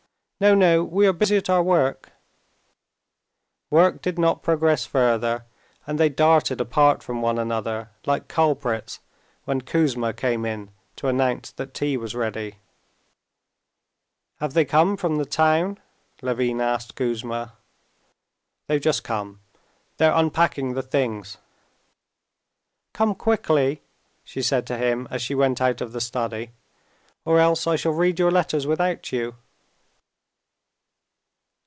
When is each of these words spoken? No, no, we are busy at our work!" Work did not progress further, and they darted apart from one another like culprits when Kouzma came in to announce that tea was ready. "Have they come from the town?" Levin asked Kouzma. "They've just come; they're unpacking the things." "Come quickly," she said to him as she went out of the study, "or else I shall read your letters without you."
No, 0.43 0.55
no, 0.55 0.83
we 0.83 1.05
are 1.05 1.13
busy 1.13 1.37
at 1.37 1.51
our 1.51 1.61
work!" 1.61 2.13
Work 3.69 4.01
did 4.01 4.17
not 4.17 4.41
progress 4.41 4.87
further, 4.87 5.45
and 5.85 5.99
they 5.99 6.09
darted 6.09 6.59
apart 6.59 7.03
from 7.03 7.21
one 7.21 7.37
another 7.37 7.91
like 8.07 8.27
culprits 8.27 9.01
when 9.45 9.61
Kouzma 9.61 10.13
came 10.15 10.43
in 10.43 10.71
to 10.95 11.07
announce 11.07 11.51
that 11.51 11.75
tea 11.75 11.95
was 11.95 12.15
ready. 12.15 12.55
"Have 14.39 14.53
they 14.55 14.65
come 14.65 14.97
from 14.97 15.17
the 15.17 15.27
town?" 15.27 15.77
Levin 16.23 16.59
asked 16.59 16.95
Kouzma. 16.95 17.51
"They've 18.65 18.81
just 18.81 19.03
come; 19.03 19.41
they're 19.97 20.11
unpacking 20.11 20.73
the 20.73 20.81
things." 20.81 21.37
"Come 22.93 23.13
quickly," 23.13 23.83
she 24.23 24.41
said 24.41 24.65
to 24.65 24.77
him 24.79 25.07
as 25.11 25.21
she 25.21 25.35
went 25.35 25.61
out 25.61 25.81
of 25.81 25.91
the 25.91 26.01
study, 26.01 26.49
"or 27.25 27.37
else 27.39 27.67
I 27.67 27.75
shall 27.75 27.91
read 27.93 28.17
your 28.17 28.31
letters 28.31 28.65
without 28.65 29.11
you." 29.11 29.35